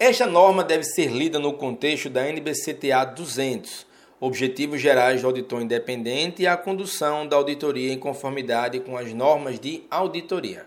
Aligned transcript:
Esta 0.00 0.24
norma 0.24 0.64
deve 0.64 0.84
ser 0.84 1.10
lida 1.10 1.38
no 1.38 1.52
contexto 1.52 2.08
da 2.08 2.22
NBCTA 2.22 3.04
200, 3.04 3.86
Objetivos 4.20 4.80
Gerais 4.80 5.20
do 5.20 5.28
Auditor 5.28 5.62
Independente 5.62 6.42
e 6.42 6.46
a 6.46 6.56
condução 6.56 7.26
da 7.26 7.36
auditoria 7.36 7.92
em 7.92 7.98
conformidade 7.98 8.80
com 8.80 8.96
as 8.96 9.12
normas 9.14 9.60
de 9.60 9.84
auditoria. 9.88 10.66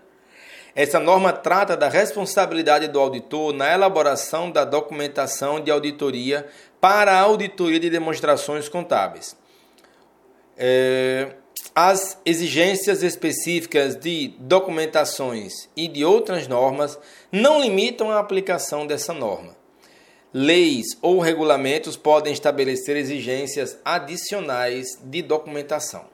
Essa 0.74 0.98
norma 0.98 1.34
trata 1.34 1.76
da 1.76 1.88
responsabilidade 1.88 2.88
do 2.88 2.98
auditor 2.98 3.52
na 3.52 3.70
elaboração 3.70 4.50
da 4.50 4.64
documentação 4.64 5.60
de 5.60 5.70
auditoria 5.70 6.48
para 6.80 7.12
a 7.12 7.20
auditoria 7.20 7.78
de 7.78 7.90
demonstrações 7.90 8.70
contábeis. 8.70 9.36
É, 10.56 11.34
as 11.74 12.18
exigências 12.24 13.02
específicas 13.02 13.96
de 13.96 14.28
documentações 14.38 15.68
e 15.76 15.88
de 15.88 16.06
outras 16.06 16.48
normas 16.48 16.98
não 17.30 17.60
limitam 17.60 18.10
a 18.10 18.18
aplicação 18.18 18.86
dessa 18.86 19.12
norma 19.12 19.61
leis 20.32 20.96
ou 21.02 21.20
regulamentos 21.20 21.96
podem 21.96 22.32
estabelecer 22.32 22.96
exigências 22.96 23.78
adicionais 23.84 24.98
de 25.02 25.20
documentação. 25.20 26.04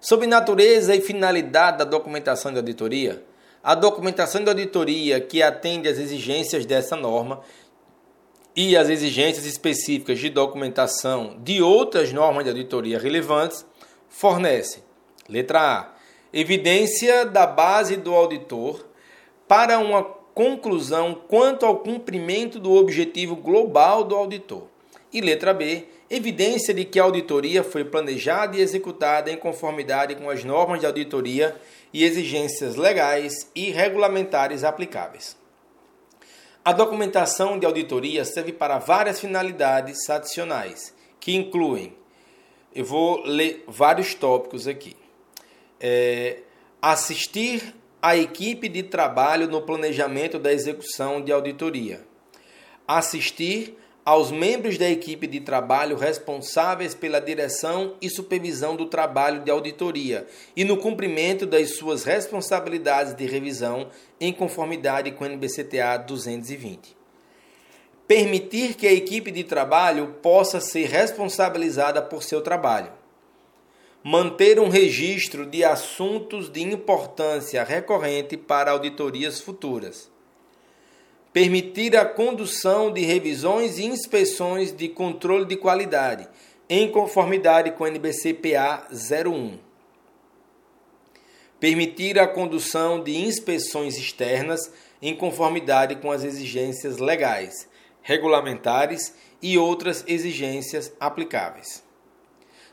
Sobre 0.00 0.26
natureza 0.26 0.94
e 0.94 1.00
finalidade 1.00 1.78
da 1.78 1.84
documentação 1.84 2.50
de 2.50 2.58
auditoria, 2.58 3.22
a 3.62 3.74
documentação 3.74 4.42
de 4.42 4.50
auditoria 4.50 5.20
que 5.20 5.42
atende 5.42 5.88
às 5.88 5.98
exigências 5.98 6.66
dessa 6.66 6.96
norma 6.96 7.40
e 8.54 8.76
às 8.76 8.88
exigências 8.88 9.46
específicas 9.46 10.18
de 10.18 10.28
documentação 10.28 11.36
de 11.42 11.62
outras 11.62 12.12
normas 12.12 12.44
de 12.44 12.50
auditoria 12.50 12.98
relevantes 12.98 13.64
fornece, 14.08 14.82
letra 15.28 15.60
A, 15.60 15.94
evidência 16.32 17.24
da 17.24 17.46
base 17.46 17.96
do 17.96 18.14
auditor 18.14 18.86
para 19.48 19.78
uma 19.78 20.23
conclusão 20.34 21.14
quanto 21.14 21.64
ao 21.64 21.78
cumprimento 21.78 22.58
do 22.58 22.72
objetivo 22.72 23.36
global 23.36 24.02
do 24.02 24.16
auditor. 24.16 24.64
E 25.12 25.20
letra 25.20 25.54
B, 25.54 25.86
evidência 26.10 26.74
de 26.74 26.84
que 26.84 26.98
a 26.98 27.04
auditoria 27.04 27.62
foi 27.62 27.84
planejada 27.84 28.56
e 28.56 28.60
executada 28.60 29.30
em 29.30 29.36
conformidade 29.36 30.16
com 30.16 30.28
as 30.28 30.42
normas 30.42 30.80
de 30.80 30.86
auditoria 30.86 31.56
e 31.92 32.02
exigências 32.04 32.74
legais 32.74 33.48
e 33.54 33.70
regulamentares 33.70 34.64
aplicáveis. 34.64 35.36
A 36.64 36.72
documentação 36.72 37.58
de 37.58 37.66
auditoria 37.66 38.24
serve 38.24 38.52
para 38.52 38.78
várias 38.78 39.20
finalidades 39.20 40.10
adicionais, 40.10 40.94
que 41.20 41.36
incluem, 41.36 41.94
eu 42.74 42.84
vou 42.84 43.22
ler 43.24 43.62
vários 43.68 44.14
tópicos 44.14 44.66
aqui. 44.66 44.96
É, 45.78 46.38
assistir 46.80 47.74
a 48.04 48.18
equipe 48.18 48.68
de 48.68 48.82
trabalho 48.82 49.48
no 49.48 49.62
planejamento 49.62 50.38
da 50.38 50.52
execução 50.52 51.22
de 51.22 51.32
auditoria. 51.32 52.06
Assistir 52.86 53.78
aos 54.04 54.30
membros 54.30 54.76
da 54.76 54.90
equipe 54.90 55.26
de 55.26 55.40
trabalho 55.40 55.96
responsáveis 55.96 56.94
pela 56.94 57.18
direção 57.18 57.94
e 58.02 58.10
supervisão 58.10 58.76
do 58.76 58.84
trabalho 58.84 59.40
de 59.40 59.50
auditoria 59.50 60.26
e 60.54 60.64
no 60.64 60.76
cumprimento 60.76 61.46
das 61.46 61.78
suas 61.78 62.04
responsabilidades 62.04 63.14
de 63.14 63.24
revisão 63.24 63.88
em 64.20 64.34
conformidade 64.34 65.10
com 65.12 65.24
o 65.24 65.26
NBCTA 65.26 65.96
220. 65.96 66.94
Permitir 68.06 68.74
que 68.74 68.86
a 68.86 68.92
equipe 68.92 69.30
de 69.30 69.44
trabalho 69.44 70.16
possa 70.20 70.60
ser 70.60 70.90
responsabilizada 70.90 72.02
por 72.02 72.22
seu 72.22 72.42
trabalho 72.42 72.92
manter 74.06 74.60
um 74.60 74.68
registro 74.68 75.46
de 75.46 75.64
assuntos 75.64 76.52
de 76.52 76.60
importância 76.60 77.64
recorrente 77.64 78.36
para 78.36 78.72
auditorias 78.72 79.40
futuras, 79.40 80.12
permitir 81.32 81.96
a 81.96 82.04
condução 82.04 82.92
de 82.92 83.00
revisões 83.00 83.78
e 83.78 83.86
inspeções 83.86 84.76
de 84.76 84.90
controle 84.90 85.46
de 85.46 85.56
qualidade 85.56 86.28
em 86.68 86.90
conformidade 86.90 87.70
com 87.70 87.84
o 87.84 87.86
NBCPA 87.86 88.86
01. 88.92 89.58
Permitir 91.58 92.18
a 92.18 92.26
condução 92.26 93.02
de 93.02 93.16
inspeções 93.16 93.96
externas 93.96 94.70
em 95.00 95.16
conformidade 95.16 95.96
com 95.96 96.12
as 96.12 96.24
exigências 96.24 96.98
legais, 96.98 97.66
regulamentares 98.02 99.14
e 99.40 99.56
outras 99.56 100.04
exigências 100.06 100.92
aplicáveis. 101.00 101.82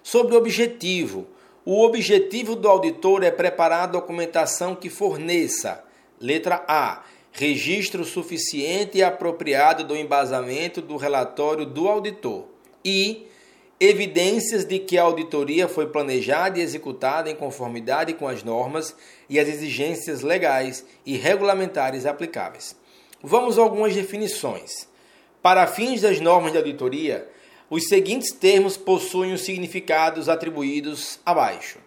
Sobre 0.04 0.36
o 0.36 0.38
objetivo. 0.38 1.28
O 1.64 1.84
objetivo 1.84 2.56
do 2.56 2.68
auditor 2.68 3.24
é 3.24 3.30
preparar 3.30 3.84
a 3.84 3.88
documentação 3.88 4.76
que 4.76 4.90
forneça, 4.90 5.84
letra 6.20 6.64
A, 6.68 7.04
registro 7.32 8.04
suficiente 8.04 8.98
e 8.98 9.04
apropriado 9.04 9.84
do 9.84 9.96
embasamento 9.96 10.82
do 10.82 10.98
relatório 10.98 11.66
do 11.66 11.88
auditor 11.88 12.46
e 12.84 13.28
evidências 13.80 14.66
de 14.66 14.80
que 14.80 14.98
a 14.98 15.04
auditoria 15.04 15.68
foi 15.68 15.88
planejada 15.88 16.60
e 16.60 16.62
executada 16.62 17.30
em 17.30 17.36
conformidade 17.36 18.14
com 18.14 18.28
as 18.28 18.44
normas 18.44 18.96
e 19.30 19.40
as 19.40 19.48
exigências 19.48 20.22
legais 20.22 20.86
e 21.06 21.16
regulamentares 21.16 22.06
aplicáveis. 22.06 22.76
Vamos 23.24 23.58
a 23.58 23.62
algumas 23.62 23.96
definições. 23.96 24.88
Para 25.42 25.66
fins 25.66 26.02
das 26.02 26.20
normas 26.20 26.52
de 26.52 26.58
auditoria, 26.58 27.28
os 27.72 27.88
seguintes 27.88 28.34
termos 28.34 28.76
possuem 28.76 29.32
os 29.32 29.44
significados 29.44 30.28
atribuídos 30.28 31.22
abaixo. 31.26 31.80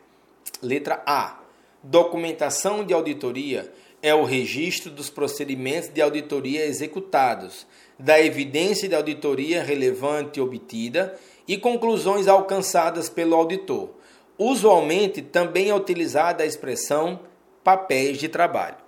Letra 0.63 1.03
A. 1.05 1.41
Documentação 1.83 2.83
de 2.83 2.95
auditoria 2.95 3.71
é 4.01 4.15
o 4.15 4.25
registro 4.25 4.91
dos 4.91 5.11
procedimentos 5.11 5.91
de 5.91 6.01
auditoria 6.01 6.65
executados, 6.65 7.67
da 7.99 8.19
evidência 8.19 8.89
de 8.89 8.95
auditoria 8.95 9.63
relevante 9.63 10.41
obtida 10.41 11.21
e 11.47 11.59
conclusões 11.59 12.29
alcançadas 12.29 13.11
pelo 13.11 13.37
auditor. 13.37 13.91
Usualmente 14.39 15.21
também 15.21 15.69
é 15.69 15.75
utilizada 15.75 16.45
a 16.45 16.47
expressão 16.47 17.21
papéis 17.63 18.17
de 18.17 18.31
trabalho. 18.31 18.79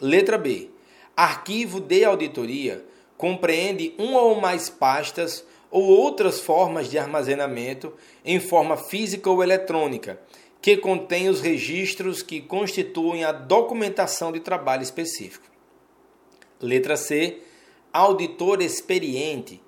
Letra 0.00 0.36
B. 0.36 0.68
Arquivo 1.16 1.78
de 1.78 2.04
auditoria 2.04 2.84
compreende 3.16 3.94
uma 3.96 4.20
ou 4.20 4.40
mais 4.40 4.68
pastas 4.68 5.44
ou 5.70 5.84
outras 5.84 6.40
formas 6.40 6.90
de 6.90 6.98
armazenamento 6.98 7.92
em 8.24 8.40
forma 8.40 8.76
física 8.76 9.30
ou 9.30 9.42
eletrônica, 9.42 10.20
que 10.60 10.76
contém 10.76 11.28
os 11.28 11.40
registros 11.40 12.22
que 12.22 12.40
constituem 12.40 13.24
a 13.24 13.32
documentação 13.32 14.32
de 14.32 14.40
trabalho 14.40 14.82
específico. 14.82 15.46
Letra 16.60 16.96
C. 16.96 17.38
Auditor 17.92 18.60
experiente 18.60 19.60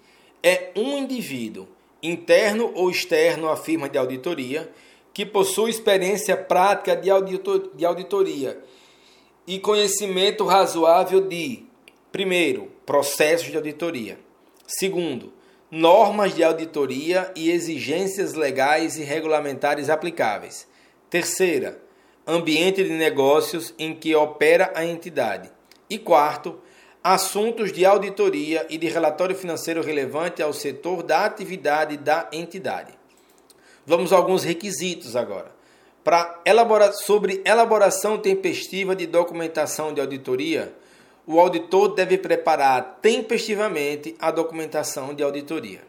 é 0.42 0.70
um 0.76 0.98
indivíduo, 0.98 1.66
interno 2.02 2.70
ou 2.74 2.90
externo 2.90 3.48
à 3.48 3.56
firma 3.56 3.88
de 3.88 3.96
auditoria, 3.96 4.70
que 5.14 5.24
possui 5.24 5.70
experiência 5.70 6.36
prática 6.36 6.96
de, 6.96 7.10
auditor, 7.10 7.70
de 7.74 7.84
auditoria 7.84 8.62
e 9.46 9.58
conhecimento 9.58 10.44
razoável 10.44 11.20
de, 11.20 11.64
primeiro, 12.10 12.70
processos 12.86 13.50
de 13.50 13.56
auditoria. 13.56 14.18
Segundo, 14.66 15.32
normas 15.74 16.34
de 16.34 16.44
auditoria 16.44 17.32
e 17.34 17.50
exigências 17.50 18.34
legais 18.34 18.98
e 18.98 19.02
regulamentares 19.02 19.88
aplicáveis. 19.88 20.68
Terceira, 21.08 21.80
ambiente 22.26 22.84
de 22.84 22.90
negócios 22.90 23.72
em 23.78 23.94
que 23.94 24.14
opera 24.14 24.70
a 24.74 24.84
entidade. 24.84 25.50
E 25.88 25.98
quarto, 25.98 26.60
assuntos 27.02 27.72
de 27.72 27.86
auditoria 27.86 28.66
e 28.68 28.76
de 28.76 28.86
relatório 28.86 29.34
financeiro 29.34 29.80
relevante 29.80 30.42
ao 30.42 30.52
setor 30.52 31.02
da 31.02 31.24
atividade 31.24 31.96
da 31.96 32.28
entidade. 32.30 32.92
Vamos 33.86 34.12
a 34.12 34.16
alguns 34.16 34.44
requisitos 34.44 35.16
agora. 35.16 35.50
Para 36.04 36.42
sobre 36.92 37.40
elaboração 37.46 38.18
tempestiva 38.18 38.94
de 38.94 39.06
documentação 39.06 39.94
de 39.94 40.02
auditoria, 40.02 40.74
o 41.26 41.38
auditor 41.38 41.94
deve 41.94 42.18
preparar 42.18 42.98
tempestivamente 43.00 44.14
a 44.18 44.30
documentação 44.30 45.14
de 45.14 45.22
auditoria. 45.22 45.80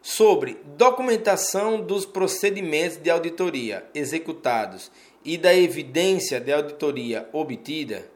Sobre 0.00 0.56
documentação 0.76 1.80
dos 1.80 2.04
procedimentos 2.04 2.96
de 2.96 3.10
auditoria 3.10 3.84
executados 3.94 4.90
e 5.24 5.38
da 5.38 5.54
evidência 5.54 6.40
de 6.40 6.52
auditoria 6.52 7.28
obtida, 7.32 8.10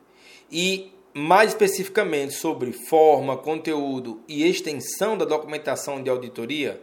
e 0.50 0.92
mais 1.14 1.50
especificamente 1.50 2.34
sobre 2.34 2.72
forma, 2.72 3.36
conteúdo 3.36 4.20
e 4.28 4.48
extensão 4.48 5.16
da 5.16 5.24
documentação 5.24 6.02
de 6.02 6.10
auditoria, 6.10 6.80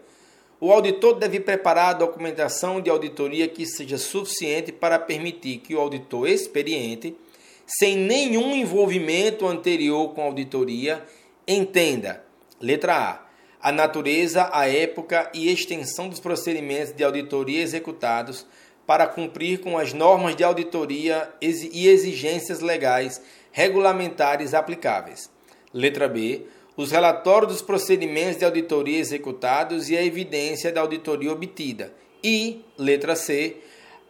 o 0.60 0.72
auditor 0.72 1.16
deve 1.16 1.42
preparar 1.42 1.90
a 1.90 1.98
documentação 1.98 2.80
de 2.80 2.90
auditoria 2.90 3.50
que 3.50 3.66
seja 3.66 3.98
suficiente 3.98 4.72
para 4.72 4.98
permitir 4.98 5.58
que 5.58 5.75
o 5.75 5.80
auditor 5.80 6.28
experiente, 6.30 7.16
sem 7.65 7.98
nenhum 7.98 8.56
envolvimento 8.56 9.48
anterior 9.48 10.13
com 10.13 10.21
auditoria, 10.21 11.04
entenda: 11.48 12.24
letra 12.60 12.95
A. 12.95 13.24
A 13.62 13.71
natureza, 13.71 14.50
a 14.51 14.68
época 14.68 15.30
e 15.33 15.50
extensão 15.50 16.10
dos 16.10 16.19
procedimentos 16.19 16.94
de 16.94 17.01
auditoria 17.01 17.62
executados 17.62 18.45
para 18.86 19.07
cumprir 19.07 19.62
com 19.62 19.77
as 19.77 19.94
normas 19.94 20.36
de 20.36 20.44
auditoria 20.44 21.31
e 21.39 21.88
exigências 21.88 22.60
legais 22.60 23.21
regulamentares 23.54 24.54
aplicáveis. 24.54 25.31
Letra 25.74 26.10
B 26.10 26.45
os 26.75 26.92
relatórios 26.92 27.51
dos 27.54 27.62
procedimentos 27.62 28.38
de 28.38 28.45
auditoria 28.45 28.98
executados 28.98 29.89
e 29.89 29.98
a 29.98 30.04
evidência 30.04 30.71
da 30.71 30.81
auditoria 30.81 31.31
obtida. 31.31 31.94
E, 32.24 32.62
letra 32.77 33.15
C, 33.15 33.57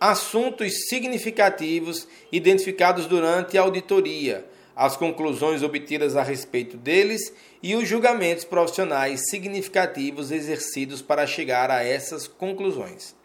assuntos 0.03 0.89
significativos 0.89 2.09
identificados 2.29 3.05
durante 3.05 3.57
a 3.57 3.61
auditoria, 3.61 4.45
as 4.75 4.97
conclusões 4.97 5.63
obtidas 5.63 6.17
a 6.17 6.21
respeito 6.21 6.75
deles 6.75 7.33
e 7.61 7.73
os 7.73 7.87
julgamentos 7.87 8.43
profissionais 8.43 9.29
significativos 9.29 10.29
exercidos 10.29 11.01
para 11.01 11.25
chegar 11.25 11.71
a 11.71 11.85
essas 11.85 12.27
conclusões. 12.27 13.15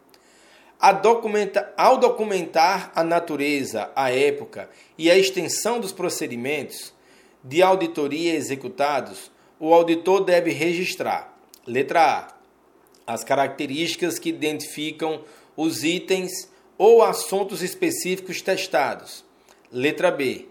Documenta, 1.02 1.74
ao 1.76 1.98
documentar 1.98 2.92
a 2.94 3.02
natureza, 3.02 3.90
a 3.96 4.12
época 4.12 4.70
e 4.96 5.10
a 5.10 5.18
extensão 5.18 5.80
dos 5.80 5.90
procedimentos, 5.90 6.94
de 7.42 7.60
auditoria 7.60 8.34
executados, 8.34 9.32
o 9.58 9.74
auditor 9.74 10.24
deve 10.24 10.52
registrar: 10.52 11.36
letra 11.66 12.02
A. 12.04 12.28
As 13.04 13.24
características 13.24 14.16
que 14.16 14.28
identificam 14.28 15.24
os 15.56 15.82
itens 15.82 16.56
ou 16.78 17.02
assuntos 17.02 17.60
específicos 17.60 18.40
testados. 18.40 19.24
Letra 19.70 20.12
B. 20.12 20.46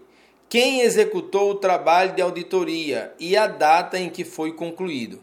Quem 0.48 0.82
executou 0.82 1.50
o 1.50 1.54
trabalho 1.54 2.14
de 2.14 2.22
auditoria 2.22 3.14
e 3.18 3.36
a 3.36 3.46
data 3.46 3.98
em 3.98 4.10
que 4.10 4.24
foi 4.24 4.52
concluído. 4.52 5.20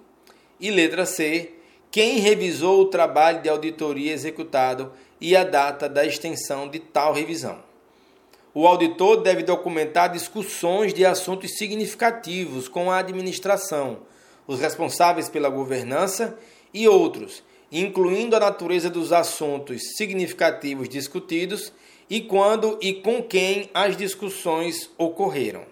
E 0.59 0.71
letra 0.71 1.05
C. 1.05 1.53
Quem 1.91 2.17
revisou 2.19 2.81
o 2.81 2.87
trabalho 2.87 3.41
de 3.41 3.47
auditoria 3.47 4.11
executado 4.11 4.91
e 5.21 5.35
a 5.35 5.43
data 5.43 5.87
da 5.87 6.05
extensão 6.05 6.67
de 6.67 6.79
tal 6.79 7.13
revisão. 7.13 7.63
O 8.53 8.67
auditor 8.67 9.21
deve 9.21 9.43
documentar 9.43 10.11
discussões 10.11 10.93
de 10.93 11.05
assuntos 11.05 11.57
significativos 11.57 12.67
com 12.67 12.91
a 12.91 12.99
administração, 12.99 13.99
os 14.47 14.59
responsáveis 14.59 15.29
pela 15.29 15.49
governança 15.49 16.37
e 16.73 16.87
outros, 16.87 17.43
incluindo 17.71 18.35
a 18.35 18.39
natureza 18.39 18.89
dos 18.89 19.11
assuntos 19.11 19.95
significativos 19.97 20.87
discutidos 20.87 21.71
e 22.09 22.21
quando 22.21 22.77
e 22.81 22.93
com 22.93 23.21
quem 23.23 23.69
as 23.73 23.97
discussões 23.97 24.89
ocorreram. 24.97 25.65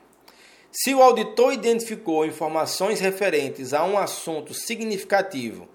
Se 0.71 0.93
o 0.95 1.03
auditor 1.03 1.53
identificou 1.53 2.25
informações 2.25 2.99
referentes 2.99 3.73
a 3.73 3.83
um 3.85 3.97
assunto 3.97 4.55
significativo 4.55 5.67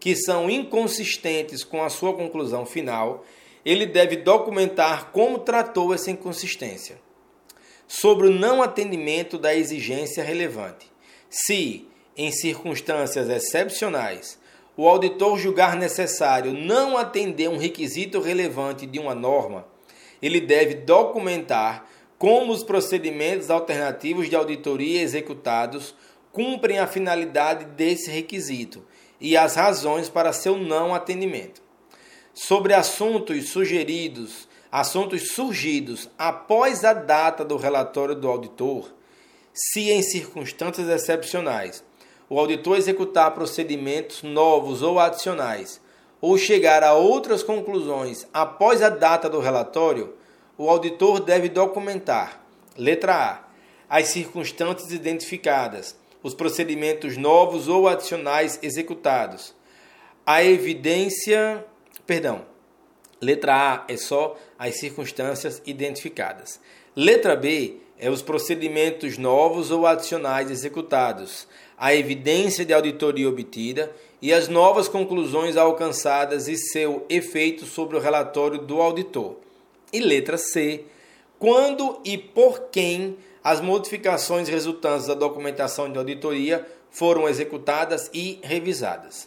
que 0.00 0.16
são 0.16 0.50
inconsistentes 0.50 1.62
com 1.62 1.84
a 1.84 1.88
sua 1.88 2.14
conclusão 2.14 2.66
final, 2.66 3.24
ele 3.64 3.86
deve 3.86 4.16
documentar 4.16 5.12
como 5.12 5.38
tratou 5.38 5.94
essa 5.94 6.10
inconsistência. 6.10 6.98
Sobre 7.86 8.26
o 8.26 8.30
não 8.30 8.62
atendimento 8.62 9.38
da 9.38 9.54
exigência 9.54 10.24
relevante. 10.24 10.90
Se, 11.28 11.86
em 12.16 12.32
circunstâncias 12.32 13.28
excepcionais, 13.28 14.39
o 14.80 14.88
auditor 14.88 15.38
julgar 15.38 15.76
necessário 15.76 16.54
não 16.54 16.96
atender 16.96 17.50
um 17.50 17.58
requisito 17.58 18.18
relevante 18.18 18.86
de 18.86 18.98
uma 18.98 19.14
norma, 19.14 19.66
ele 20.22 20.40
deve 20.40 20.72
documentar 20.72 21.84
como 22.16 22.50
os 22.50 22.64
procedimentos 22.64 23.50
alternativos 23.50 24.30
de 24.30 24.36
auditoria 24.36 25.02
executados 25.02 25.94
cumprem 26.32 26.78
a 26.78 26.86
finalidade 26.86 27.66
desse 27.66 28.10
requisito 28.10 28.82
e 29.20 29.36
as 29.36 29.54
razões 29.54 30.08
para 30.08 30.32
seu 30.32 30.56
não 30.56 30.94
atendimento. 30.94 31.60
Sobre 32.32 32.72
assuntos 32.72 33.50
sugeridos, 33.50 34.48
assuntos 34.72 35.32
surgidos 35.32 36.08
após 36.16 36.86
a 36.86 36.94
data 36.94 37.44
do 37.44 37.58
relatório 37.58 38.14
do 38.14 38.26
auditor, 38.26 38.90
se 39.52 39.90
em 39.90 40.00
circunstâncias 40.00 40.88
excepcionais 40.88 41.84
o 42.30 42.38
auditor 42.38 42.78
executar 42.78 43.32
procedimentos 43.32 44.22
novos 44.22 44.80
ou 44.80 44.98
adicionais 44.98 45.80
ou 46.20 46.38
chegar 46.38 46.82
a 46.82 46.94
outras 46.94 47.42
conclusões 47.42 48.26
após 48.32 48.80
a 48.80 48.88
data 48.88 49.28
do 49.28 49.40
relatório, 49.40 50.14
o 50.56 50.70
auditor 50.70 51.20
deve 51.20 51.50
documentar: 51.50 52.40
letra 52.78 53.14
A, 53.14 53.98
as 53.98 54.08
circunstâncias 54.08 54.92
identificadas, 54.92 55.96
os 56.22 56.32
procedimentos 56.32 57.18
novos 57.18 57.68
ou 57.68 57.88
adicionais 57.88 58.58
executados, 58.62 59.54
a 60.24 60.42
evidência 60.42 61.66
Perdão. 62.10 62.44
Letra 63.20 63.54
A 63.54 63.84
é 63.86 63.96
só 63.96 64.36
as 64.58 64.80
circunstâncias 64.80 65.62
identificadas. 65.64 66.58
Letra 66.96 67.36
B 67.36 67.76
é 68.00 68.10
os 68.10 68.20
procedimentos 68.20 69.16
novos 69.16 69.70
ou 69.70 69.86
adicionais 69.86 70.50
executados, 70.50 71.46
a 71.80 71.94
evidência 71.94 72.62
de 72.62 72.74
auditoria 72.74 73.26
obtida 73.26 73.90
e 74.20 74.34
as 74.34 74.48
novas 74.48 74.86
conclusões 74.86 75.56
alcançadas 75.56 76.46
e 76.46 76.54
seu 76.54 77.06
efeito 77.08 77.64
sobre 77.64 77.96
o 77.96 78.00
relatório 78.00 78.58
do 78.58 78.82
auditor. 78.82 79.36
E 79.90 79.98
letra 79.98 80.36
C, 80.36 80.84
quando 81.38 81.98
e 82.04 82.18
por 82.18 82.68
quem 82.70 83.16
as 83.42 83.62
modificações 83.62 84.46
resultantes 84.46 85.06
da 85.06 85.14
documentação 85.14 85.90
de 85.90 85.96
auditoria 85.96 86.68
foram 86.90 87.26
executadas 87.26 88.10
e 88.12 88.38
revisadas. 88.42 89.26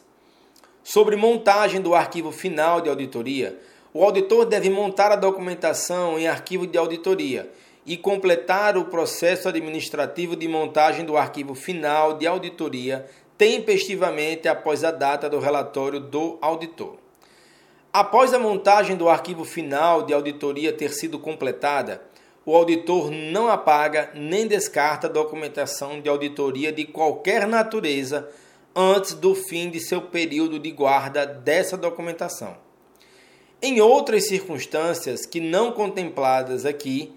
Sobre 0.83 1.15
montagem 1.15 1.81
do 1.81 1.95
arquivo 1.95 2.31
final 2.31 2.81
de 2.81 2.89
auditoria, 2.89 3.60
o 3.91 4.03
auditor 4.03 4.45
deve 4.45 4.69
montar 4.69 5.12
a 5.12 5.15
documentação 5.15 6.19
em 6.19 6.27
arquivo 6.27 6.67
de 6.67 6.77
auditoria 6.77 7.50
e 7.85 7.97
completar 7.97 8.77
o 8.77 8.85
processo 8.85 9.49
administrativo 9.49 10.35
de 10.35 10.47
montagem 10.47 11.05
do 11.05 11.17
arquivo 11.17 11.53
final 11.53 12.13
de 12.13 12.25
auditoria 12.25 13.05
tempestivamente 13.37 14.47
após 14.47 14.83
a 14.83 14.91
data 14.91 15.29
do 15.29 15.39
relatório 15.39 15.99
do 15.99 16.37
auditor. 16.41 16.97
Após 17.91 18.33
a 18.33 18.39
montagem 18.39 18.95
do 18.95 19.09
arquivo 19.09 19.43
final 19.43 20.03
de 20.03 20.13
auditoria 20.13 20.71
ter 20.71 20.91
sido 20.91 21.19
completada, 21.19 22.01
o 22.45 22.55
auditor 22.55 23.11
não 23.11 23.47
apaga 23.47 24.11
nem 24.15 24.47
descarta 24.47 25.07
documentação 25.07 26.01
de 26.01 26.09
auditoria 26.09 26.71
de 26.71 26.85
qualquer 26.85 27.47
natureza 27.47 28.29
antes 28.75 29.13
do 29.13 29.35
fim 29.35 29.69
de 29.69 29.79
seu 29.79 30.01
período 30.01 30.57
de 30.57 30.71
guarda 30.71 31.25
dessa 31.25 31.77
documentação. 31.77 32.57
Em 33.61 33.79
outras 33.79 34.27
circunstâncias 34.27 35.25
que 35.25 35.39
não 35.39 35.71
contempladas 35.71 36.65
aqui, 36.65 37.13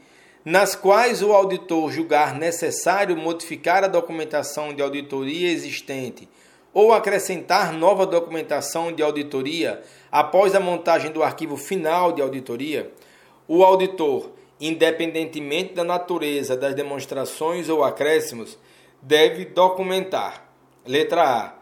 nas 0.46 0.76
quais 0.76 1.24
o 1.24 1.32
auditor 1.32 1.90
julgar 1.90 2.36
necessário 2.38 3.16
modificar 3.16 3.82
a 3.82 3.88
documentação 3.88 4.72
de 4.72 4.80
auditoria 4.80 5.50
existente 5.50 6.28
ou 6.72 6.92
acrescentar 6.92 7.72
nova 7.72 8.06
documentação 8.06 8.92
de 8.92 9.02
auditoria 9.02 9.82
após 10.08 10.54
a 10.54 10.60
montagem 10.60 11.10
do 11.10 11.20
arquivo 11.20 11.56
final 11.56 12.12
de 12.12 12.22
auditoria, 12.22 12.92
o 13.48 13.64
auditor, 13.64 14.30
independentemente 14.60 15.74
da 15.74 15.82
natureza 15.82 16.56
das 16.56 16.76
demonstrações 16.76 17.68
ou 17.68 17.82
acréscimos, 17.82 18.56
deve 19.02 19.46
documentar 19.46 20.46
Letra 20.86 21.24
A. 21.24 21.54